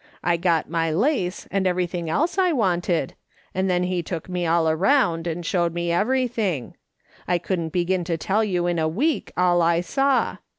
[0.23, 3.13] I got my lace and everything else I wanted,
[3.53, 6.75] and then he took me all around and showed me everything.
[7.27, 10.37] I couldn't begin to tell you in a week all I saw.